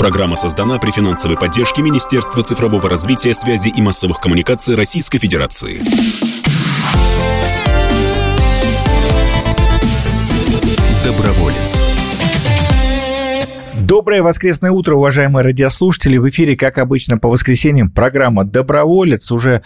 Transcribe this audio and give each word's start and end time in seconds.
Программа 0.00 0.34
создана 0.34 0.78
при 0.78 0.92
финансовой 0.92 1.36
поддержке 1.36 1.82
Министерства 1.82 2.42
цифрового 2.42 2.88
развития, 2.88 3.34
связи 3.34 3.68
и 3.68 3.82
массовых 3.82 4.18
коммуникаций 4.18 4.74
Российской 4.74 5.18
Федерации. 5.18 5.82
Доброволец. 11.04 11.84
Доброе 13.82 14.22
воскресное 14.22 14.70
утро, 14.70 14.94
уважаемые 14.94 15.44
радиослушатели. 15.44 16.16
В 16.16 16.26
эфире, 16.30 16.56
как 16.56 16.78
обычно, 16.78 17.18
по 17.18 17.28
воскресеньям 17.28 17.90
программа 17.90 18.44
«Доброволец». 18.44 19.30
Уже 19.30 19.62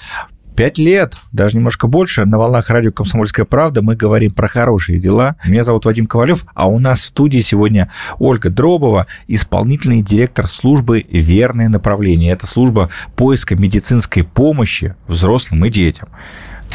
Пять 0.56 0.78
лет, 0.78 1.16
даже 1.32 1.56
немножко 1.56 1.88
больше, 1.88 2.24
на 2.24 2.38
волнах 2.38 2.70
радио 2.70 2.92
«Комсомольская 2.92 3.44
правда» 3.44 3.82
мы 3.82 3.96
говорим 3.96 4.32
про 4.32 4.46
хорошие 4.46 5.00
дела. 5.00 5.34
Меня 5.44 5.64
зовут 5.64 5.84
Вадим 5.84 6.06
Ковалев, 6.06 6.46
а 6.54 6.68
у 6.68 6.78
нас 6.78 7.00
в 7.00 7.06
студии 7.06 7.40
сегодня 7.40 7.90
Ольга 8.20 8.50
Дробова, 8.50 9.08
исполнительный 9.26 10.00
директор 10.00 10.46
службы 10.46 11.04
«Верное 11.10 11.68
направление». 11.68 12.32
Это 12.32 12.46
служба 12.46 12.90
поиска 13.16 13.56
медицинской 13.56 14.22
помощи 14.22 14.94
взрослым 15.08 15.64
и 15.64 15.70
детям. 15.70 16.08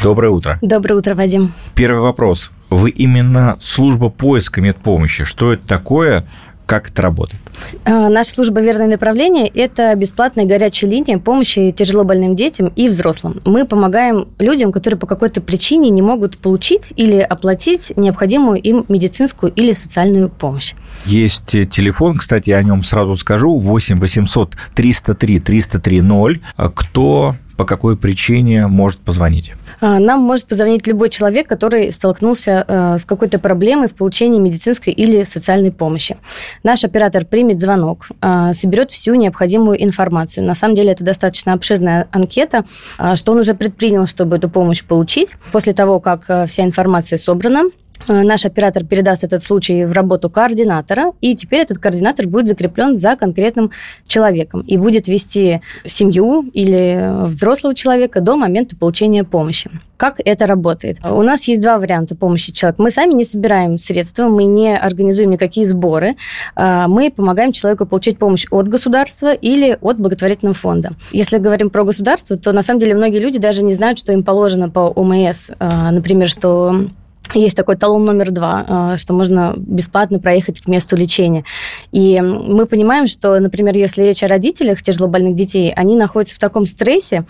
Доброе 0.02 0.28
утро. 0.28 0.58
Доброе 0.60 0.96
утро, 0.96 1.14
Вадим. 1.14 1.54
Первый 1.74 2.02
вопрос. 2.02 2.52
Вы 2.68 2.90
именно 2.90 3.56
служба 3.60 4.10
поиска 4.10 4.60
медпомощи. 4.60 5.24
Что 5.24 5.54
это 5.54 5.66
такое? 5.66 6.26
Как 6.66 6.90
это 6.90 7.00
работает? 7.00 7.40
А, 7.84 8.08
наша 8.08 8.30
служба 8.30 8.60
«Верное 8.60 8.86
направление»– 8.86 9.48
это 9.54 9.94
бесплатная 9.94 10.44
горячая 10.44 10.90
линия 10.90 11.18
помощи 11.18 11.72
тяжелобольным 11.76 12.34
детям 12.36 12.72
и 12.76 12.88
взрослым. 12.88 13.40
Мы 13.44 13.66
помогаем 13.66 14.28
людям, 14.38 14.72
которые 14.72 14.98
по 14.98 15.06
какой-то 15.06 15.40
причине 15.40 15.90
не 15.90 16.02
могут 16.02 16.38
получить 16.38 16.92
или 16.96 17.18
оплатить 17.18 17.92
необходимую 17.96 18.60
им 18.60 18.84
медицинскую 18.88 19.52
или 19.52 19.72
социальную 19.72 20.28
помощь. 20.28 20.74
Есть 21.04 21.46
телефон, 21.70 22.16
кстати, 22.16 22.50
о 22.50 22.62
нем 22.62 22.82
сразу 22.84 23.16
скажу, 23.16 23.58
8 23.58 23.98
800 24.00 24.56
303 24.74 25.40
303 25.40 26.00
0. 26.00 26.40
Кто 26.74 27.36
по 27.60 27.66
какой 27.66 27.94
причине 27.94 28.68
может 28.68 29.00
позвонить? 29.00 29.52
А, 29.82 29.98
нам 29.98 30.20
может 30.20 30.46
позвонить 30.46 30.86
любой 30.86 31.10
человек, 31.10 31.46
который 31.46 31.92
столкнулся 31.92 32.64
э, 32.66 32.96
с 32.96 33.04
какой-то 33.04 33.38
проблемой 33.38 33.86
в 33.88 33.94
получении 33.94 34.38
медицинской 34.38 34.94
или 34.94 35.24
социальной 35.24 35.70
помощи. 35.70 36.16
Наш 36.62 36.84
оператор 36.84 37.26
примет 37.26 37.60
звонок, 37.60 38.08
э, 38.22 38.54
соберет 38.54 38.90
всю 38.92 39.14
необходимую 39.14 39.84
информацию. 39.84 40.42
На 40.46 40.54
самом 40.54 40.74
деле 40.74 40.92
это 40.92 41.04
достаточно 41.04 41.52
обширная 41.52 42.08
анкета, 42.12 42.64
э, 42.98 43.16
что 43.16 43.32
он 43.32 43.40
уже 43.40 43.52
предпринял, 43.52 44.06
чтобы 44.06 44.36
эту 44.36 44.48
помощь 44.48 44.82
получить. 44.82 45.36
После 45.52 45.74
того, 45.74 46.00
как 46.00 46.48
вся 46.48 46.64
информация 46.64 47.18
собрана, 47.18 47.64
Э, 47.64 47.89
наш 48.08 48.44
оператор 48.44 48.84
передаст 48.84 49.24
этот 49.24 49.42
случай 49.42 49.84
в 49.84 49.92
работу 49.92 50.30
координатора, 50.30 51.12
и 51.20 51.34
теперь 51.34 51.60
этот 51.60 51.78
координатор 51.78 52.26
будет 52.26 52.48
закреплен 52.48 52.96
за 52.96 53.16
конкретным 53.16 53.70
человеком 54.06 54.60
и 54.62 54.76
будет 54.76 55.08
вести 55.08 55.60
семью 55.84 56.50
или 56.52 57.24
взрослого 57.26 57.74
человека 57.74 58.20
до 58.20 58.36
момента 58.36 58.76
получения 58.76 59.24
помощи. 59.24 59.70
Как 59.96 60.16
это 60.24 60.46
работает? 60.46 60.96
У 61.04 61.20
нас 61.20 61.46
есть 61.46 61.60
два 61.60 61.76
варианта 61.78 62.16
помощи 62.16 62.52
человеку. 62.52 62.82
Мы 62.82 62.90
сами 62.90 63.12
не 63.12 63.24
собираем 63.24 63.76
средства, 63.76 64.28
мы 64.28 64.44
не 64.44 64.74
организуем 64.74 65.30
никакие 65.30 65.66
сборы. 65.66 66.16
А, 66.56 66.88
мы 66.88 67.10
помогаем 67.10 67.52
человеку 67.52 67.84
получить 67.84 68.18
помощь 68.18 68.46
от 68.50 68.66
государства 68.66 69.34
или 69.34 69.76
от 69.78 69.98
благотворительного 69.98 70.54
фонда. 70.54 70.92
Если 71.12 71.36
говорим 71.36 71.68
про 71.68 71.84
государство, 71.84 72.38
то 72.38 72.52
на 72.52 72.62
самом 72.62 72.80
деле 72.80 72.94
многие 72.94 73.18
люди 73.18 73.38
даже 73.38 73.62
не 73.62 73.74
знают, 73.74 73.98
что 73.98 74.12
им 74.12 74.24
положено 74.24 74.70
по 74.70 74.88
ОМС. 74.88 75.50
Например, 75.58 76.28
что 76.30 76.86
есть 77.34 77.56
такой 77.56 77.76
талон 77.76 78.04
номер 78.04 78.30
два, 78.30 78.92
э, 78.94 78.96
что 78.96 79.12
можно 79.12 79.54
бесплатно 79.56 80.18
проехать 80.18 80.60
к 80.60 80.68
месту 80.68 80.96
лечения. 80.96 81.44
И 81.92 82.20
мы 82.20 82.66
понимаем, 82.66 83.06
что, 83.06 83.38
например, 83.38 83.76
если 83.76 84.02
речь 84.02 84.22
о 84.22 84.28
родителях 84.28 84.82
тяжелобольных 84.82 85.34
детей, 85.34 85.72
они 85.74 85.96
находятся 85.96 86.36
в 86.36 86.38
таком 86.38 86.66
стрессе 86.66 87.24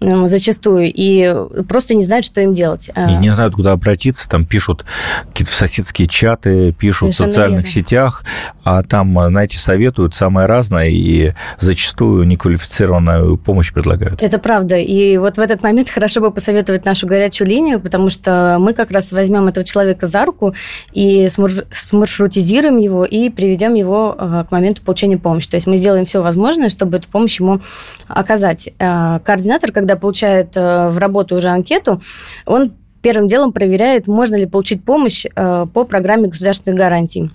э, 0.00 0.26
зачастую 0.26 0.92
и 0.92 1.34
просто 1.68 1.94
не 1.94 2.04
знают, 2.04 2.24
что 2.24 2.40
им 2.40 2.54
делать. 2.54 2.90
И 2.96 3.14
не 3.14 3.30
знают, 3.30 3.54
куда 3.54 3.72
обратиться, 3.72 4.28
там 4.28 4.44
пишут 4.44 4.84
какие-то 5.28 5.52
соседские 5.52 6.08
чаты, 6.08 6.72
пишут 6.72 7.14
Совершенно 7.14 7.28
в 7.28 7.32
социальных 7.32 7.60
верно. 7.60 7.72
сетях, 7.72 8.24
а 8.64 8.82
там, 8.82 9.18
знаете, 9.28 9.58
советуют 9.58 10.14
самое 10.14 10.46
разное 10.46 10.88
и 10.88 11.32
зачастую 11.58 12.26
неквалифицированную 12.26 13.36
помощь 13.36 13.72
предлагают. 13.72 14.22
Это 14.22 14.38
правда. 14.38 14.76
И 14.76 15.16
вот 15.18 15.36
в 15.36 15.40
этот 15.40 15.62
момент 15.62 15.88
хорошо 15.96 16.20
бы 16.20 16.30
посоветовать 16.30 16.84
нашу 16.84 17.06
горячую 17.06 17.48
линию, 17.48 17.80
потому 17.80 18.10
что 18.10 18.56
мы 18.60 18.72
как 18.72 18.90
раз 18.90 19.12
возьмем 19.12 19.45
возьмем 19.46 19.48
этого 19.48 19.64
человека 19.64 20.06
за 20.06 20.24
руку 20.24 20.54
и 20.92 21.28
смаршрутизируем 21.28 22.76
его 22.76 23.04
и 23.04 23.30
приведем 23.30 23.74
его 23.74 24.14
э, 24.18 24.44
к 24.48 24.52
моменту 24.52 24.82
получения 24.82 25.18
помощи. 25.18 25.48
То 25.48 25.56
есть 25.56 25.66
мы 25.66 25.76
сделаем 25.76 26.04
все 26.04 26.22
возможное, 26.22 26.68
чтобы 26.68 26.98
эту 26.98 27.08
помощь 27.08 27.40
ему 27.40 27.60
оказать. 28.08 28.68
Э, 28.78 29.20
координатор, 29.24 29.72
когда 29.72 29.96
получает 29.96 30.56
э, 30.56 30.88
в 30.88 30.98
работу 30.98 31.36
уже 31.36 31.48
анкету, 31.48 32.00
он 32.46 32.72
первым 33.02 33.28
делом 33.28 33.52
проверяет, 33.52 34.08
можно 34.08 34.36
ли 34.36 34.46
получить 34.46 34.84
помощь 34.84 35.26
по 35.34 35.84
программе 35.84 36.28
государственных 36.28 36.76
гарантий. 36.76 37.30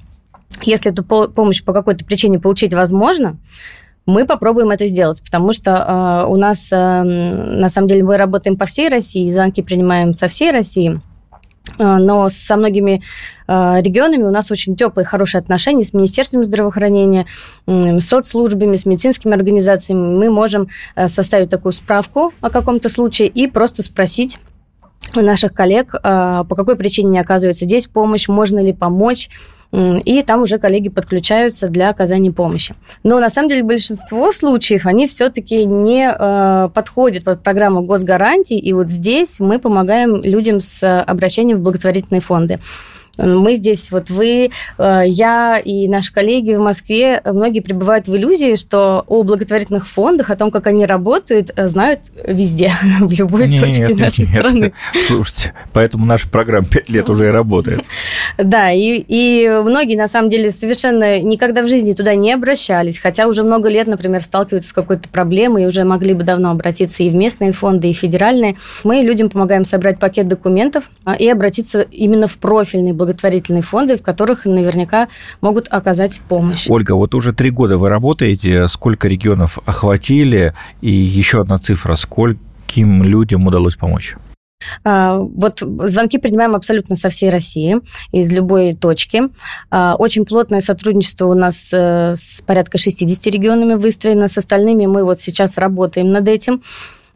Если 0.63 0.91
эту 0.91 1.03
помощь 1.03 1.63
по 1.63 1.71
какой-то 1.71 2.03
причине 2.03 2.39
получить 2.39 2.73
возможно, 2.73 3.37
мы 4.05 4.25
попробуем 4.25 4.71
это 4.71 4.87
сделать, 4.87 5.21
потому 5.23 5.53
что 5.53 5.71
э, 5.71 6.31
у 6.31 6.35
нас, 6.35 6.71
э, 6.71 6.75
на 7.03 7.69
самом 7.69 7.87
деле, 7.87 8.03
мы 8.03 8.17
работаем 8.17 8.57
по 8.57 8.65
всей 8.65 8.89
России, 8.89 9.29
звонки 9.29 9.61
принимаем 9.61 10.13
со 10.13 10.27
всей 10.27 10.51
России. 10.51 10.99
А, 11.81 11.99
но 11.99 12.29
со 12.29 12.55
многими 12.55 13.01
а, 13.47 13.79
регионами 13.81 14.23
у 14.23 14.31
нас 14.31 14.51
очень 14.51 14.75
теплые, 14.75 15.05
хорошие 15.05 15.39
отношения 15.39 15.83
с 15.83 15.93
Министерством 15.93 16.43
здравоохранения, 16.43 17.25
с 17.67 18.05
соцслужбами, 18.05 18.75
с 18.75 18.85
медицинскими 18.85 19.33
организациями. 19.33 20.17
Мы 20.17 20.29
можем 20.29 20.67
э, 20.95 21.07
составить 21.07 21.49
такую 21.49 21.73
справку 21.73 22.33
о 22.41 22.49
каком-то 22.49 22.89
случае 22.89 23.27
и 23.27 23.47
просто 23.47 23.83
спросить 23.83 24.39
наших 25.15 25.53
коллег, 25.53 25.93
а, 26.03 26.43
по 26.45 26.55
какой 26.55 26.75
причине 26.75 27.09
не 27.11 27.19
оказывается 27.19 27.65
здесь 27.65 27.87
помощь, 27.87 28.27
можно 28.27 28.59
ли 28.59 28.73
помочь, 28.73 29.29
и 29.71 30.21
там 30.23 30.43
уже 30.43 30.59
коллеги 30.59 30.89
подключаются 30.89 31.67
для 31.69 31.89
оказания 31.89 32.31
помощи. 32.31 32.75
Но 33.03 33.19
на 33.19 33.29
самом 33.29 33.49
деле 33.49 33.63
большинство 33.63 34.31
случаев, 34.31 34.85
они 34.85 35.07
все-таки 35.07 35.65
не 35.65 36.11
э, 36.11 36.69
подходят 36.73 37.23
под 37.23 37.41
программу 37.41 37.81
госгарантий, 37.81 38.59
и 38.59 38.73
вот 38.73 38.89
здесь 38.89 39.39
мы 39.39 39.59
помогаем 39.59 40.21
людям 40.23 40.59
с 40.59 41.01
обращением 41.03 41.57
в 41.57 41.61
благотворительные 41.61 42.21
фонды. 42.21 42.59
Мы 43.17 43.55
здесь, 43.55 43.91
вот 43.91 44.09
вы, 44.09 44.51
э, 44.77 45.03
я 45.05 45.59
и 45.63 45.87
наши 45.87 46.13
коллеги 46.13 46.53
в 46.53 46.59
Москве, 46.59 47.21
многие 47.25 47.59
пребывают 47.59 48.07
в 48.07 48.15
иллюзии, 48.15 48.55
что 48.55 49.03
о 49.07 49.23
благотворительных 49.23 49.87
фондах, 49.87 50.29
о 50.29 50.35
том, 50.35 50.51
как 50.51 50.67
они 50.67 50.85
работают, 50.85 51.51
э, 51.55 51.67
знают 51.67 52.01
везде, 52.25 52.71
в 52.99 53.11
любой 53.13 53.47
нет, 53.47 53.61
точке 53.61 53.87
нет, 53.87 53.99
нашей 53.99 54.27
нет. 54.27 54.45
страны. 54.45 54.73
Слушайте, 55.07 55.53
поэтому 55.73 56.05
наша 56.05 56.29
программа 56.29 56.65
пять 56.65 56.89
лет 56.89 57.09
уже 57.09 57.27
и 57.27 57.31
работает. 57.31 57.83
Да, 58.37 58.71
и, 58.71 59.03
и 59.07 59.47
многие, 59.63 59.95
на 59.95 60.07
самом 60.07 60.29
деле, 60.29 60.51
совершенно 60.51 61.19
никогда 61.21 61.61
в 61.61 61.67
жизни 61.67 61.93
туда 61.93 62.15
не 62.15 62.33
обращались, 62.33 62.97
хотя 62.97 63.27
уже 63.27 63.43
много 63.43 63.69
лет, 63.69 63.87
например, 63.87 64.21
сталкиваются 64.21 64.69
с 64.69 64.73
какой-то 64.73 65.09
проблемой 65.09 65.63
и 65.63 65.65
уже 65.65 65.83
могли 65.83 66.13
бы 66.13 66.23
давно 66.23 66.51
обратиться 66.51 67.03
и 67.03 67.09
в 67.09 67.15
местные 67.15 67.51
фонды, 67.51 67.89
и 67.89 67.93
в 67.93 67.97
федеральные. 67.97 68.57
Мы 68.83 69.01
людям 69.01 69.29
помогаем 69.29 69.65
собрать 69.65 69.99
пакет 69.99 70.27
документов 70.27 70.89
а, 71.03 71.15
и 71.15 71.27
обратиться 71.27 71.81
именно 71.81 72.27
в 72.27 72.37
профильный 72.37 72.93
благотворительные 73.01 73.63
фонды, 73.63 73.97
в 73.97 74.03
которых 74.03 74.45
наверняка 74.45 75.07
могут 75.41 75.67
оказать 75.71 76.21
помощь. 76.29 76.67
Ольга, 76.69 76.93
вот 76.93 77.15
уже 77.15 77.33
три 77.33 77.49
года 77.49 77.79
вы 77.79 77.89
работаете, 77.89 78.67
сколько 78.67 79.07
регионов 79.07 79.57
охватили, 79.65 80.53
и 80.81 80.91
еще 80.91 81.41
одна 81.41 81.57
цифра, 81.57 81.95
скольким 81.95 83.03
людям 83.03 83.47
удалось 83.47 83.75
помочь? 83.75 84.15
А, 84.83 85.17
вот 85.17 85.61
звонки 85.61 86.19
принимаем 86.19 86.53
абсолютно 86.53 86.95
со 86.95 87.09
всей 87.09 87.31
России, 87.31 87.77
из 88.11 88.31
любой 88.31 88.75
точки. 88.75 89.23
А, 89.71 89.95
очень 89.97 90.23
плотное 90.25 90.61
сотрудничество 90.61 91.25
у 91.25 91.33
нас 91.33 91.71
э, 91.73 92.13
с 92.15 92.43
порядка 92.45 92.77
60 92.77 93.25
регионами 93.33 93.73
выстроено. 93.73 94.27
С 94.27 94.37
остальными 94.37 94.85
мы 94.85 95.03
вот 95.03 95.19
сейчас 95.19 95.57
работаем 95.57 96.11
над 96.11 96.27
этим. 96.27 96.61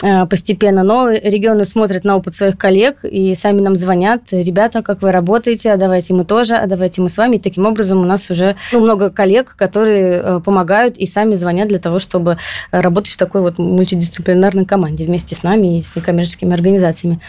Э, 0.04 0.26
постепенно, 0.26 0.84
но 0.84 1.10
регионы 1.10 1.64
смотрят 1.64 2.04
на 2.04 2.18
опыт 2.18 2.36
своих 2.36 2.58
коллег 2.58 3.06
и 3.06 3.34
сами 3.34 3.62
нам 3.62 3.76
звонят, 3.76 4.22
ребята, 4.32 4.82
как 4.82 5.02
вы 5.02 5.12
работаете, 5.12 5.72
а 5.72 5.78
давайте 5.78 6.14
мы 6.14 6.26
тоже, 6.26 6.56
а 6.56 6.68
давайте 6.68 7.02
мы 7.02 7.10
с 7.10 7.18
вами. 7.18 7.38
И 7.38 7.40
таким 7.40 7.66
образом 7.66 8.02
у 8.02 8.04
нас 8.04 8.30
уже 8.30 8.58
ну, 8.74 8.82
много 8.82 9.10
коллег, 9.10 9.56
которые 9.56 10.22
э, 10.22 10.40
помогают 10.44 10.98
и 10.98 11.08
сами 11.08 11.36
звонят 11.36 11.70
для 11.70 11.80
того, 11.80 12.00
чтобы 12.00 12.38
работать 12.72 13.14
в 13.14 13.18
такой 13.18 13.42
вот 13.42 13.58
мультидисциплинарной 13.58 14.66
команде 14.66 15.06
вместе 15.06 15.36
с 15.36 15.44
нами 15.44 15.78
и 15.78 15.82
с 15.82 15.96
некоммерческими 15.96 16.54
организациями. 16.54 17.22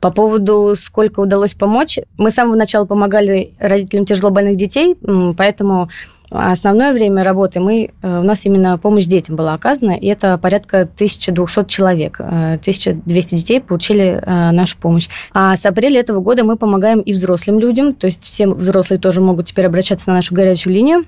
По 0.00 0.10
поводу, 0.10 0.74
сколько 0.76 1.20
удалось 1.20 1.54
помочь, 1.54 1.98
мы 2.16 2.30
с 2.30 2.34
самого 2.34 2.56
начала 2.56 2.86
помогали 2.86 3.52
родителям 3.58 4.06
тяжелобольных 4.06 4.56
детей, 4.56 4.96
поэтому 5.36 5.90
Основное 6.30 6.92
время 6.92 7.24
работы 7.24 7.58
мы, 7.58 7.90
э, 8.02 8.18
у 8.20 8.22
нас 8.22 8.46
именно 8.46 8.78
помощь 8.78 9.06
детям 9.06 9.36
была 9.36 9.54
оказана, 9.54 9.92
и 9.92 10.06
это 10.06 10.38
порядка 10.38 10.82
1200 10.82 11.66
человек. 11.66 12.20
1200 12.20 13.34
э, 13.34 13.36
детей 13.36 13.60
получили 13.60 14.22
э, 14.24 14.50
нашу 14.52 14.78
помощь. 14.78 15.08
А 15.32 15.56
с 15.56 15.66
апреля 15.66 16.00
этого 16.00 16.20
года 16.20 16.44
мы 16.44 16.56
помогаем 16.56 17.00
и 17.00 17.12
взрослым 17.12 17.58
людям, 17.58 17.94
то 17.94 18.06
есть 18.06 18.22
все 18.22 18.46
взрослые 18.48 19.00
тоже 19.00 19.20
могут 19.20 19.46
теперь 19.46 19.66
обращаться 19.66 20.10
на 20.10 20.16
нашу 20.16 20.34
горячую 20.34 20.74
линию 20.74 21.04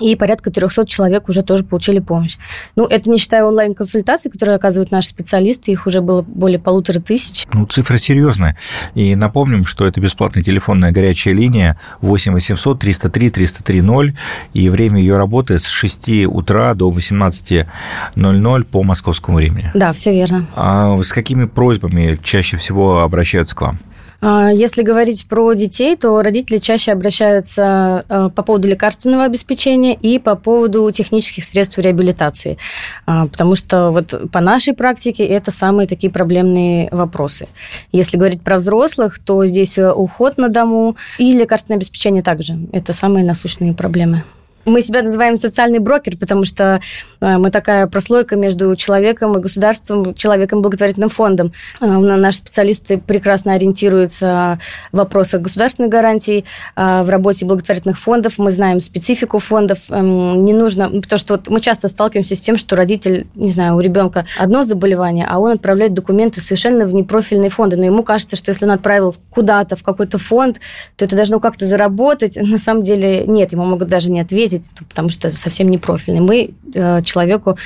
и 0.00 0.16
порядка 0.16 0.50
300 0.50 0.86
человек 0.86 1.28
уже 1.28 1.42
тоже 1.42 1.64
получили 1.64 1.98
помощь. 1.98 2.36
Ну, 2.76 2.84
это 2.86 3.10
не 3.10 3.18
считая 3.18 3.44
онлайн-консультаций, 3.44 4.30
которые 4.30 4.56
оказывают 4.56 4.90
наши 4.90 5.08
специалисты, 5.08 5.72
их 5.72 5.86
уже 5.86 6.00
было 6.00 6.22
более 6.22 6.58
полутора 6.58 7.00
тысяч. 7.00 7.46
Ну, 7.52 7.66
цифра 7.66 7.98
серьезная. 7.98 8.56
И 8.94 9.14
напомним, 9.14 9.64
что 9.64 9.86
это 9.86 10.00
бесплатная 10.00 10.42
телефонная 10.42 10.92
горячая 10.92 11.34
линия 11.34 11.78
8 12.00 12.32
800 12.32 12.78
303 12.78 13.30
303 13.30 13.80
0, 13.80 14.14
и 14.54 14.68
время 14.68 14.98
ее 14.98 15.16
работы 15.16 15.58
с 15.58 15.66
6 15.66 16.26
утра 16.26 16.74
до 16.74 16.90
18.00 16.90 18.64
по 18.64 18.82
московскому 18.82 19.36
времени. 19.36 19.70
Да, 19.74 19.92
все 19.92 20.12
верно. 20.12 20.46
А 20.56 20.98
с 21.02 21.12
какими 21.12 21.44
просьбами 21.44 22.18
чаще 22.22 22.56
всего 22.56 23.00
обращаются 23.00 23.54
к 23.56 23.60
вам? 23.60 23.78
А, 24.24 24.52
если 24.52 24.82
говорить 24.82 25.26
про 25.26 25.52
детей, 25.54 25.96
то 25.96 26.22
родители 26.22 26.58
чаще 26.58 26.92
обращаются 26.92 28.04
э, 28.08 28.30
по 28.32 28.42
поводу 28.44 28.68
лекарственного 28.68 29.24
обеспечения 29.24 29.94
и 29.94 30.20
по 30.20 30.36
поводу 30.36 30.88
технических 30.92 31.42
средств 31.42 31.76
реабилитации, 31.78 32.56
а, 33.04 33.26
потому 33.26 33.56
что 33.56 33.90
вот 33.90 34.30
по 34.30 34.40
нашей 34.40 34.74
практике 34.74 35.26
это 35.26 35.50
самые 35.50 35.88
такие 35.88 36.10
проблемные 36.12 36.88
вопросы. 36.92 37.48
Если 37.90 38.16
говорить 38.16 38.42
про 38.42 38.56
взрослых, 38.58 39.18
то 39.18 39.44
здесь 39.44 39.76
э, 39.76 39.90
уход 39.90 40.38
на 40.38 40.48
дому 40.48 40.96
и 41.18 41.32
лекарственное 41.32 41.78
обеспечение 41.78 42.22
также. 42.22 42.56
Это 42.72 42.92
самые 42.92 43.24
насущные 43.24 43.74
проблемы. 43.74 44.22
Мы 44.64 44.80
себя 44.80 45.02
называем 45.02 45.34
социальный 45.34 45.80
брокер, 45.80 46.16
потому 46.16 46.44
что 46.44 46.80
э, 47.20 47.36
мы 47.38 47.50
такая 47.50 47.88
прослойка 47.88 48.36
между 48.36 48.76
человеком 48.76 49.36
и 49.36 49.40
государством, 49.40 50.14
человеком 50.14 50.60
и 50.60 50.62
благотворительным 50.62 51.08
фондом. 51.08 51.52
Э, 51.80 51.86
наши 51.86 52.38
специалисты 52.38 52.98
прекрасно 52.98 53.54
ориентируются 53.54 54.60
в 54.92 54.98
вопросах 54.98 55.42
государственных 55.42 55.90
гарантий, 55.90 56.44
э, 56.76 57.02
в 57.02 57.08
работе 57.08 57.44
благотворительных 57.44 57.98
фондов. 57.98 58.38
Мы 58.38 58.52
знаем 58.52 58.78
специфику 58.78 59.40
фондов. 59.40 59.90
Эм, 59.90 60.44
не 60.44 60.52
нужно, 60.52 60.88
потому 60.88 61.18
что 61.18 61.34
вот 61.34 61.48
мы 61.48 61.58
часто 61.58 61.88
сталкиваемся 61.88 62.36
с 62.36 62.40
тем, 62.40 62.56
что 62.56 62.76
родитель, 62.76 63.26
не 63.34 63.50
знаю, 63.50 63.74
у 63.74 63.80
ребенка 63.80 64.26
одно 64.38 64.62
заболевание, 64.62 65.26
а 65.28 65.40
он 65.40 65.52
отправляет 65.52 65.92
документы 65.92 66.40
совершенно 66.40 66.86
в 66.86 66.94
непрофильные 66.94 67.50
фонды. 67.50 67.76
Но 67.76 67.84
ему 67.84 68.04
кажется, 68.04 68.36
что 68.36 68.50
если 68.50 68.64
он 68.64 68.70
отправил 68.70 69.16
куда-то, 69.30 69.74
в 69.74 69.82
какой-то 69.82 70.18
фонд, 70.18 70.60
то 70.96 71.04
это 71.04 71.16
должно 71.16 71.40
как-то 71.40 71.66
заработать. 71.66 72.36
На 72.40 72.58
самом 72.58 72.84
деле 72.84 73.24
нет, 73.26 73.50
ему 73.50 73.64
могут 73.64 73.88
даже 73.88 74.12
не 74.12 74.20
ответить 74.20 74.51
ездить, 74.52 74.70
потому 74.88 75.08
что 75.08 75.28
это 75.28 75.36
совсем 75.36 75.70
не 75.70 75.78
профильный. 75.78 76.20
Мы 76.20 76.54
э, 76.74 77.02
человеку 77.02 77.56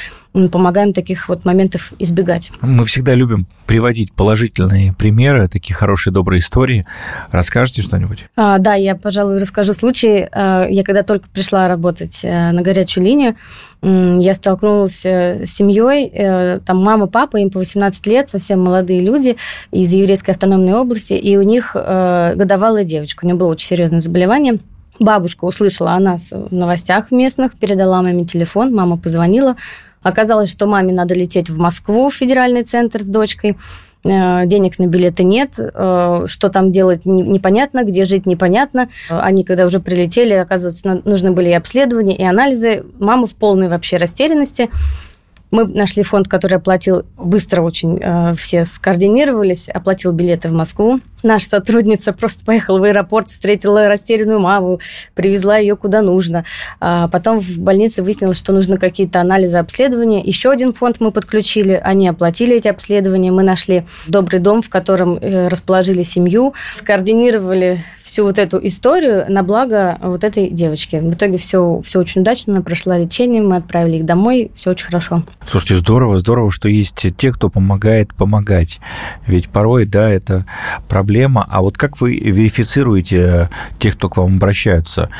помогаем 0.50 0.92
таких 0.92 1.28
вот 1.28 1.44
моментов 1.44 1.92
избегать. 1.98 2.50
Мы 2.60 2.84
всегда 2.84 3.14
любим 3.14 3.46
приводить 3.66 4.12
положительные 4.12 4.92
примеры, 4.92 5.48
такие 5.48 5.74
хорошие, 5.74 6.12
добрые 6.12 6.40
истории. 6.40 6.84
Расскажете 7.30 7.82
что-нибудь? 7.82 8.26
А, 8.36 8.58
да, 8.58 8.74
я, 8.74 8.94
пожалуй, 8.94 9.40
расскажу 9.40 9.72
случай. 9.72 10.28
А, 10.32 10.66
я 10.68 10.82
когда 10.82 11.02
только 11.02 11.28
пришла 11.28 11.68
работать 11.68 12.20
э, 12.22 12.52
на 12.52 12.62
горячую 12.62 13.04
линию, 13.04 13.36
я 13.82 14.34
столкнулась 14.34 15.04
э, 15.06 15.44
с 15.44 15.50
семьей, 15.50 16.10
э, 16.12 16.60
там 16.64 16.82
мама, 16.82 17.06
папа, 17.06 17.36
им 17.36 17.50
по 17.50 17.60
18 17.60 18.06
лет, 18.06 18.28
совсем 18.28 18.60
молодые 18.60 19.00
люди 19.00 19.36
из 19.70 19.92
еврейской 19.92 20.32
автономной 20.32 20.74
области, 20.74 21.14
и 21.14 21.36
у 21.36 21.42
них 21.42 21.72
годовалая 21.74 22.84
девочка, 22.84 23.24
у 23.24 23.26
нее 23.26 23.36
было 23.36 23.48
очень 23.48 23.68
серьезное 23.68 24.00
заболевание– 24.00 24.58
Бабушка 24.98 25.44
услышала 25.44 25.92
о 25.92 26.00
нас 26.00 26.32
в 26.32 26.54
новостях 26.54 27.10
местных, 27.10 27.58
передала 27.58 28.02
маме 28.02 28.24
телефон, 28.24 28.74
мама 28.74 28.96
позвонила. 28.96 29.56
Оказалось, 30.02 30.50
что 30.50 30.66
маме 30.66 30.92
надо 30.92 31.14
лететь 31.14 31.50
в 31.50 31.58
Москву, 31.58 32.08
в 32.08 32.14
федеральный 32.14 32.62
центр 32.62 33.00
с 33.00 33.06
дочкой. 33.06 33.56
Э, 34.04 34.46
денег 34.46 34.78
на 34.78 34.86
билеты 34.86 35.24
нет, 35.24 35.58
э, 35.58 36.24
что 36.26 36.48
там 36.48 36.70
делать 36.70 37.04
непонятно, 37.04 37.82
где 37.82 38.04
жить 38.04 38.24
непонятно. 38.24 38.88
Они, 39.08 39.42
когда 39.42 39.66
уже 39.66 39.80
прилетели, 39.80 40.32
оказывается, 40.34 41.02
нужны 41.04 41.32
были 41.32 41.50
и 41.50 41.54
обследования, 41.54 42.16
и 42.16 42.22
анализы. 42.22 42.84
Мама 42.98 43.26
в 43.26 43.34
полной 43.34 43.68
вообще 43.68 43.96
растерянности. 43.96 44.70
Мы 45.50 45.64
нашли 45.64 46.02
фонд, 46.02 46.28
который 46.28 46.58
оплатил 46.58 47.04
быстро 47.16 47.62
очень, 47.62 47.98
э, 48.02 48.34
все 48.36 48.64
скоординировались, 48.64 49.68
оплатил 49.68 50.12
билеты 50.12 50.48
в 50.48 50.52
Москву. 50.52 51.00
Наша 51.22 51.46
сотрудница 51.46 52.12
просто 52.12 52.44
поехала 52.44 52.78
в 52.78 52.82
аэропорт, 52.82 53.28
встретила 53.28 53.88
растерянную 53.88 54.38
маму, 54.38 54.80
привезла 55.14 55.56
ее 55.56 55.74
куда 55.74 56.02
нужно. 56.02 56.44
А 56.78 57.08
потом 57.08 57.40
в 57.40 57.58
больнице 57.58 58.02
выяснилось, 58.02 58.38
что 58.38 58.52
нужны 58.52 58.76
какие-то 58.76 59.20
анализы, 59.20 59.56
обследования. 59.56 60.20
Еще 60.22 60.50
один 60.50 60.72
фонд 60.72 60.96
мы 61.00 61.10
подключили, 61.10 61.80
они 61.82 62.06
оплатили 62.08 62.56
эти 62.56 62.68
обследования. 62.68 63.32
Мы 63.32 63.42
нашли 63.42 63.86
добрый 64.06 64.40
дом, 64.40 64.62
в 64.62 64.68
котором 64.68 65.18
э, 65.20 65.48
расположили 65.48 66.02
семью, 66.02 66.54
скоординировали 66.74 67.84
всю 68.02 68.24
вот 68.24 68.38
эту 68.38 68.64
историю 68.64 69.24
на 69.28 69.42
благо 69.42 69.98
вот 70.00 70.22
этой 70.22 70.48
девочки. 70.48 70.96
В 70.96 71.14
итоге 71.14 71.38
все, 71.38 71.80
все 71.84 71.98
очень 71.98 72.20
удачно, 72.20 72.62
прошла 72.62 72.96
лечение, 72.96 73.42
мы 73.42 73.56
отправили 73.56 73.96
их 73.96 74.04
домой, 74.04 74.52
все 74.54 74.70
очень 74.70 74.86
хорошо. 74.86 75.24
Слушайте, 75.48 75.76
здорово, 75.76 76.18
здорово, 76.18 76.50
что 76.50 76.68
есть 76.68 77.06
те, 77.16 77.32
кто 77.32 77.48
помогает 77.48 78.14
помогать. 78.14 78.80
Ведь 79.26 79.48
порой, 79.48 79.86
да, 79.86 80.08
это 80.08 80.44
проблема. 80.88 81.46
А 81.48 81.60
вот 81.60 81.76
как 81.76 82.00
вы 82.00 82.16
верифицируете 82.16 83.48
тех, 83.78 83.96
кто 83.96 84.08
к 84.08 84.16
вам 84.16 84.36
обращаются? 84.36 85.10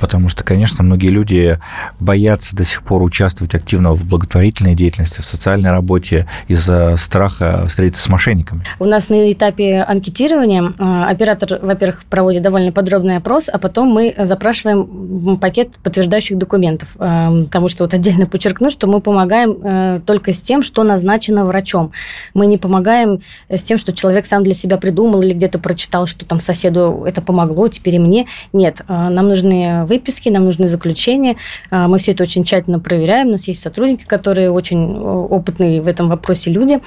Потому 0.00 0.28
что, 0.28 0.44
конечно, 0.44 0.82
многие 0.82 1.08
люди 1.08 1.58
боятся 2.00 2.56
до 2.56 2.64
сих 2.64 2.82
пор 2.82 3.02
участвовать 3.02 3.54
активно 3.54 3.92
в 3.92 4.04
благотворительной 4.04 4.74
деятельности, 4.74 5.20
в 5.20 5.24
социальной 5.24 5.70
работе 5.70 6.26
из-за 6.48 6.96
страха 6.96 7.66
встретиться 7.68 8.02
с 8.02 8.08
мошенниками. 8.08 8.64
У 8.78 8.84
нас 8.84 9.08
на 9.08 9.30
этапе 9.30 9.82
анкетирования 9.82 10.72
а, 10.78 11.08
оператор, 11.08 11.60
во-первых, 11.62 12.04
проводит 12.10 12.42
довольно 12.42 12.72
подробный 12.72 13.16
опрос, 13.16 13.48
а 13.52 13.58
потом 13.58 13.88
мы 13.88 14.14
запрашиваем 14.18 15.38
пакет 15.38 15.76
подтверждающих 15.82 16.36
документов. 16.38 16.88
А, 16.98 17.30
потому 17.44 17.68
что 17.68 17.84
вот 17.84 17.94
отдельно 17.94 18.26
подчеркну, 18.26 18.70
что 18.70 18.86
мы 18.86 19.00
помогаем 19.00 19.56
Э, 19.62 19.75
только 20.06 20.32
с 20.32 20.42
тем, 20.42 20.62
что 20.62 20.82
назначено 20.82 21.44
врачом. 21.44 21.92
Мы 22.34 22.46
не 22.46 22.58
помогаем 22.58 23.20
с 23.48 23.62
тем, 23.62 23.78
что 23.78 23.92
человек 23.92 24.26
сам 24.26 24.42
для 24.42 24.54
себя 24.54 24.76
придумал 24.76 25.22
или 25.22 25.32
где-то 25.32 25.58
прочитал, 25.58 26.06
что 26.06 26.24
там 26.24 26.40
соседу 26.40 27.04
это 27.06 27.20
помогло, 27.22 27.68
теперь 27.68 27.96
и 27.96 27.98
мне. 27.98 28.26
Нет, 28.52 28.82
э, 28.88 28.92
нам 28.92 29.28
нужны 29.28 29.84
выписки, 29.86 30.28
нам 30.28 30.44
нужны 30.44 30.68
заключения. 30.68 31.36
Э, 31.70 31.86
мы 31.86 31.98
все 31.98 32.12
это 32.12 32.22
очень 32.22 32.44
тщательно 32.44 32.80
проверяем. 32.80 33.28
У 33.28 33.32
нас 33.32 33.48
есть 33.48 33.62
сотрудники, 33.62 34.04
которые 34.04 34.50
очень 34.50 34.96
опытные 34.96 35.82
в 35.82 35.88
этом 35.88 36.08
вопросе 36.08 36.50
люди. 36.50 36.80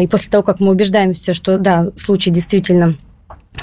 И 0.00 0.06
после 0.06 0.30
того, 0.30 0.42
как 0.42 0.58
мы 0.58 0.70
убеждаемся, 0.70 1.34
что 1.34 1.58
да, 1.58 1.90
случай 1.96 2.30
действительно 2.30 2.96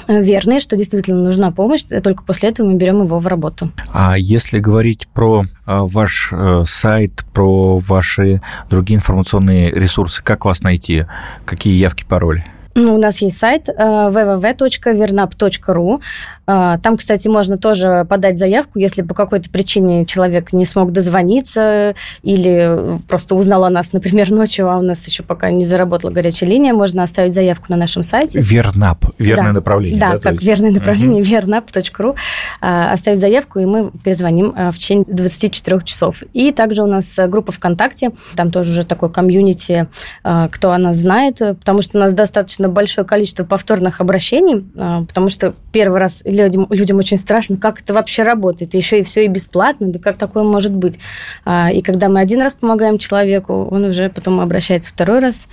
верные, 0.08 0.60
что 0.60 0.76
действительно 0.76 1.22
нужна 1.22 1.50
помощь, 1.50 1.82
только 1.82 2.24
после 2.24 2.50
этого 2.50 2.68
мы 2.68 2.74
берем 2.74 3.02
его 3.02 3.18
в 3.18 3.26
работу. 3.26 3.70
А 3.92 4.16
если 4.18 4.58
говорить 4.58 5.08
про 5.08 5.44
а, 5.66 5.84
ваш 5.84 6.30
э, 6.32 6.64
сайт, 6.66 7.24
про 7.32 7.78
ваши 7.78 8.40
другие 8.70 8.96
информационные 8.96 9.70
ресурсы, 9.70 10.22
как 10.22 10.44
вас 10.44 10.62
найти? 10.62 11.06
Какие 11.44 11.74
явки, 11.74 12.04
пароли? 12.08 12.44
Ну, 12.74 12.94
у 12.94 12.98
нас 12.98 13.22
есть 13.22 13.38
сайт 13.38 13.68
www.vernap.ru. 13.68 16.00
А, 16.46 16.78
там, 16.78 16.96
кстати, 16.96 17.28
можно 17.28 17.56
тоже 17.56 18.04
подать 18.08 18.36
заявку, 18.38 18.78
если 18.78 19.02
по 19.02 19.14
какой-то 19.14 19.48
причине 19.48 20.04
человек 20.06 20.52
не 20.52 20.66
смог 20.66 20.92
дозвониться 20.92 21.94
или 22.22 22.98
просто 23.08 23.34
узнал 23.34 23.64
о 23.64 23.70
нас, 23.70 23.92
например, 23.92 24.30
ночью, 24.32 24.70
а 24.70 24.78
у 24.78 24.82
нас 24.82 25.06
еще 25.06 25.22
пока 25.22 25.50
не 25.50 25.64
заработала 25.64 26.10
горячая 26.10 26.50
линия, 26.50 26.74
можно 26.74 27.02
оставить 27.02 27.34
заявку 27.34 27.66
на 27.68 27.76
нашем 27.76 28.02
сайте. 28.02 28.40
Вернап, 28.40 29.06
верное 29.18 29.48
да. 29.48 29.52
направление. 29.52 30.00
Да, 30.00 30.14
да 30.14 30.18
как 30.18 30.32
есть... 30.34 30.44
верное 30.44 30.72
направление, 30.72 31.22
uh-huh. 31.22 31.44
vernap.ru. 31.44 32.16
А, 32.60 32.92
оставить 32.92 33.20
заявку, 33.20 33.60
и 33.60 33.64
мы 33.64 33.90
перезвоним 34.02 34.52
в 34.52 34.74
течение 34.76 35.06
24 35.08 35.80
часов. 35.84 36.22
И 36.32 36.50
также 36.52 36.82
у 36.82 36.86
нас 36.86 37.18
группа 37.28 37.52
ВКонтакте, 37.52 38.10
там 38.36 38.50
тоже 38.50 38.72
уже 38.72 38.84
такое 38.84 39.08
комьюнити, 39.08 39.86
кто 40.22 40.72
о 40.72 40.78
нас 40.78 40.96
знает, 40.96 41.38
потому 41.38 41.82
что 41.82 41.98
у 41.98 42.00
нас 42.00 42.14
достаточно 42.14 42.63
большое 42.68 43.06
количество 43.06 43.44
повторных 43.44 44.00
обращений, 44.00 44.64
потому 45.06 45.30
что 45.30 45.54
первый 45.72 45.98
раз 46.00 46.22
людям, 46.24 46.66
людям 46.70 46.98
очень 46.98 47.16
страшно, 47.16 47.56
как 47.56 47.80
это 47.80 47.94
вообще 47.94 48.22
работает, 48.22 48.74
и 48.74 48.78
еще 48.78 49.00
и 49.00 49.02
все 49.02 49.24
и 49.24 49.28
бесплатно, 49.28 49.88
да 49.88 49.98
как 49.98 50.16
такое 50.16 50.42
может 50.42 50.72
быть? 50.72 50.98
А, 51.44 51.70
и 51.72 51.80
когда 51.82 52.08
мы 52.08 52.20
один 52.20 52.40
раз 52.40 52.54
помогаем 52.54 52.98
человеку, 52.98 53.68
он 53.70 53.84
уже 53.84 54.10
потом 54.10 54.40
обращается 54.40 54.90
второй 54.92 55.20
раз, 55.20 55.48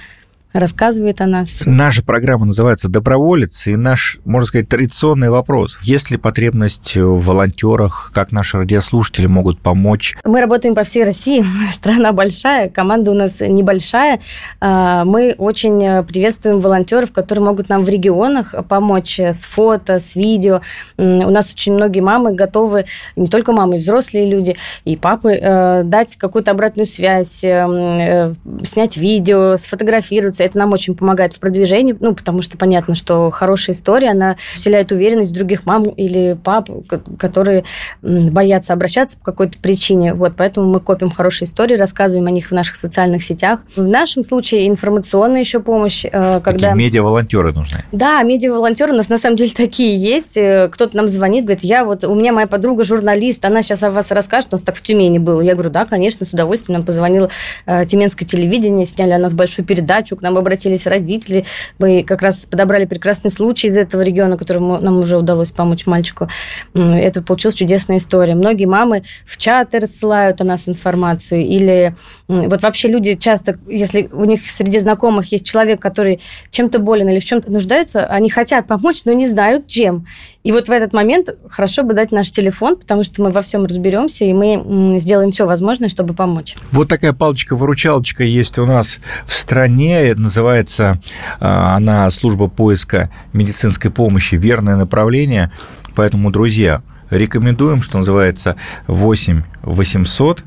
рассказывает 0.54 1.22
о 1.22 1.28
нас. 1.28 1.64
Наша 1.66 2.04
программа 2.04 2.46
называется 2.46 2.90
«Доброволец», 2.90 3.68
и 3.68 3.76
наш, 3.76 4.20
можно 4.26 4.48
сказать, 4.48 4.70
традиционный 4.70 5.30
вопрос. 5.30 5.78
Есть 5.82 6.12
ли 6.12 6.18
потребность 6.18 6.96
в 6.96 7.26
волонтерах? 7.26 8.12
Как 8.14 8.32
наши 8.32 8.58
радиослушатели 8.58 9.28
могут 9.28 9.60
помочь? 9.60 10.16
Мы 10.24 10.42
работаем 10.42 10.76
по 10.76 10.84
всей 10.84 11.04
России. 11.04 11.44
Страна 11.72 12.12
большая, 12.12 12.70
команда 12.70 13.12
у 13.12 13.14
нас 13.14 13.40
небольшая. 13.40 14.20
А, 14.60 15.06
мы 15.06 15.36
очень 15.38 16.04
приветствуем 16.06 16.60
волонтеров, 16.60 17.12
которые 17.12 17.46
могут 17.46 17.70
нам 17.70 17.84
в 17.84 17.90
регионах 17.90 18.54
помочь 18.68 19.20
с 19.20 19.46
фото, 19.46 20.00
с 20.00 20.16
видео. 20.16 20.62
У 20.98 21.04
нас 21.04 21.54
очень 21.54 21.74
многие 21.74 22.02
мамы 22.02 22.34
готовы, 22.34 22.86
не 23.16 23.28
только 23.28 23.52
мамы, 23.52 23.78
взрослые 23.78 24.30
люди, 24.30 24.56
и 24.86 24.96
папы, 24.96 25.34
э, 25.34 25.84
дать 25.84 26.16
какую-то 26.16 26.52
обратную 26.52 26.86
связь, 26.86 27.44
э, 27.44 28.34
снять 28.64 28.98
видео, 28.98 29.56
сфотографироваться, 29.58 30.41
делимся. 30.42 30.44
Это 30.44 30.58
нам 30.58 30.74
очень 30.74 30.96
помогает 30.96 31.34
в 31.34 31.40
продвижении, 31.40 31.96
ну, 32.00 32.14
потому 32.16 32.42
что 32.42 32.58
понятно, 32.58 32.96
что 32.96 33.32
хорошая 33.32 33.76
история, 33.76 34.10
она 34.10 34.36
вселяет 34.54 34.92
уверенность 34.92 35.32
в 35.32 35.34
других 35.34 35.66
мам 35.66 35.84
или 35.84 36.38
пап, 36.44 36.70
которые 37.18 37.64
боятся 38.02 38.74
обращаться 38.74 39.18
по 39.18 39.26
какой-то 39.26 39.60
причине. 39.60 40.14
Вот, 40.14 40.34
поэтому 40.38 40.70
мы 40.70 40.80
копим 40.80 41.10
хорошие 41.10 41.46
истории, 41.46 41.76
рассказываем 41.76 42.28
о 42.28 42.32
них 42.32 42.48
в 42.48 42.52
наших 42.52 42.76
социальных 42.76 43.24
сетях. 43.24 43.62
В 43.76 43.88
нашем 43.88 44.24
случае 44.24 44.68
информационная 44.68 45.42
еще 45.42 45.60
помощь, 45.60 46.06
э, 46.06 46.10
когда... 46.44 46.70
Такие 46.70 46.76
медиа-волонтеры 46.76 47.54
нужны. 47.54 47.80
Да, 47.92 48.22
медиа-волонтеры 48.24 48.94
у 48.94 48.96
нас 48.96 49.10
на 49.10 49.18
самом 49.18 49.38
деле 49.38 49.52
такие 49.56 49.96
есть. 49.96 50.38
Э, 50.38 50.70
кто-то 50.72 50.96
нам 50.96 51.08
звонит, 51.08 51.46
говорит, 51.46 51.64
я 51.64 51.84
вот, 51.84 52.04
у 52.04 52.16
меня 52.16 52.34
моя 52.34 52.48
подруга 52.48 52.84
журналист, 52.84 53.44
она 53.46 53.62
сейчас 53.62 53.84
о 53.84 53.92
вас 53.92 54.12
расскажет, 54.12 54.50
у 54.52 54.56
нас 54.56 54.62
так 54.62 54.76
в 54.76 54.82
Тюмени 54.82 55.20
было. 55.20 55.42
Я 55.42 55.54
говорю, 55.54 55.70
да, 55.70 55.86
конечно, 55.86 56.26
с 56.26 56.34
удовольствием. 56.34 56.80
Нам 56.80 56.86
позвонил 56.86 57.30
э, 57.66 57.86
Тюменское 57.86 58.28
телевидение, 58.28 58.86
сняли 58.86 59.12
о 59.12 59.18
нас 59.18 59.34
большую 59.34 59.66
передачу, 59.66 60.16
к 60.16 60.22
нам 60.22 60.31
обратились 60.38 60.86
родители. 60.88 61.46
Мы 61.80 62.04
как 62.04 62.22
раз 62.22 62.46
подобрали 62.46 62.86
прекрасный 62.86 63.32
случай 63.32 63.68
из 63.68 63.78
этого 63.78 64.02
региона, 64.02 64.38
которому 64.38 64.80
нам 64.82 65.00
уже 65.00 65.18
удалось 65.18 65.52
помочь 65.52 65.86
мальчику. 65.86 66.30
Это 66.74 67.22
получилась 67.22 67.56
чудесная 67.56 67.98
история. 67.98 68.36
Многие 68.36 68.66
мамы 68.66 69.04
в 69.26 69.38
чаты 69.38 69.80
рассылают 69.80 70.42
о 70.42 70.44
нас 70.44 70.68
информацию. 70.68 71.42
Или 71.46 71.96
вот 72.28 72.62
вообще 72.62 72.88
люди 72.88 73.14
часто, 73.14 73.58
если 73.68 74.10
у 74.12 74.26
них 74.26 74.50
среди 74.50 74.80
знакомых 74.80 75.32
есть 75.32 75.46
человек, 75.46 75.82
который 75.82 76.20
чем-то 76.50 76.80
болен 76.80 77.10
или 77.10 77.20
в 77.20 77.26
чем-то 77.26 77.52
нуждается, 77.52 78.06
они 78.06 78.30
хотят 78.30 78.68
помочь, 78.68 79.06
но 79.06 79.14
не 79.14 79.28
знают 79.28 79.68
чем. 79.68 80.06
И 80.44 80.52
вот 80.52 80.68
в 80.70 80.72
этот 80.72 80.92
момент 80.92 81.30
хорошо 81.50 81.84
бы 81.84 81.94
дать 81.94 82.12
наш 82.12 82.32
телефон, 82.32 82.76
потому 82.76 83.04
что 83.04 83.22
мы 83.22 83.30
во 83.30 83.44
всем 83.44 83.66
разберемся, 83.66 84.26
и 84.26 84.34
мы 84.34 85.00
сделаем 85.00 85.30
все 85.30 85.46
возможное, 85.46 85.88
чтобы 85.88 86.16
помочь. 86.16 86.56
Вот 86.72 86.88
такая 86.90 87.14
палочка-выручалочка 87.14 88.24
есть 88.24 88.58
у 88.58 88.66
нас 88.66 88.98
в 89.26 89.34
стране. 89.34 90.16
Называется 90.22 91.02
а, 91.40 91.76
она 91.76 92.10
служба 92.12 92.48
поиска 92.48 93.10
медицинской 93.34 93.90
помощи 93.90 94.36
«Верное 94.36 94.76
направление». 94.76 95.52
Поэтому, 95.96 96.30
друзья, 96.30 96.84
рекомендуем, 97.10 97.82
что 97.82 97.98
называется, 97.98 98.56
8 98.86 99.42
800 99.64 100.44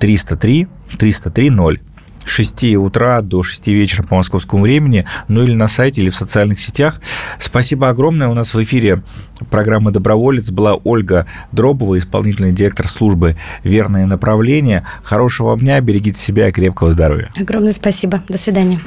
303 0.00 0.66
303 0.98 1.50
0. 1.50 1.80
6 2.24 2.76
утра 2.76 3.20
до 3.20 3.42
6 3.42 3.66
вечера 3.68 4.02
по 4.02 4.16
московскому 4.16 4.62
времени, 4.62 5.06
ну 5.28 5.42
или 5.42 5.54
на 5.54 5.68
сайте, 5.68 6.02
или 6.02 6.10
в 6.10 6.14
социальных 6.14 6.60
сетях. 6.60 7.00
Спасибо 7.38 7.88
огромное. 7.88 8.28
У 8.28 8.34
нас 8.34 8.54
в 8.54 8.62
эфире 8.62 9.02
программы 9.50 9.90
«Доброволец» 9.90 10.50
была 10.50 10.74
Ольга 10.74 11.26
Дробова, 11.52 11.98
исполнительный 11.98 12.52
директор 12.52 12.88
службы 12.88 13.36
«Верное 13.64 14.06
направление». 14.06 14.84
Хорошего 15.02 15.48
вам 15.48 15.60
дня, 15.60 15.80
берегите 15.80 16.18
себя 16.18 16.48
и 16.48 16.52
крепкого 16.52 16.90
здоровья. 16.90 17.28
Огромное 17.38 17.72
спасибо. 17.72 18.22
До 18.28 18.38
свидания. 18.38 18.80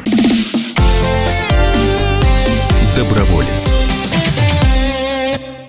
Доброволец. 2.96 3.76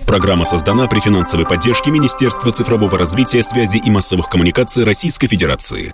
Программа 0.07 0.45
создана 0.45 0.87
при 0.87 1.01
финансовой 1.01 1.45
поддержке 1.45 1.91
Министерства 1.91 2.53
цифрового 2.53 2.97
развития, 2.97 3.43
связи 3.43 3.77
и 3.77 3.91
массовых 3.91 4.29
коммуникаций 4.29 4.85
Российской 4.85 5.27
Федерации. 5.27 5.85